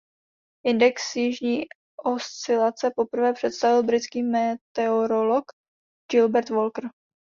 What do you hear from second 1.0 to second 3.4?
jižní oscilace poprvé